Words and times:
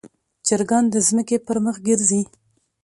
چرګان 0.47 0.85
د 0.89 0.95
ځمکې 1.07 1.37
پر 1.45 1.57
مخ 1.65 1.75
ګرځي. 1.87 2.21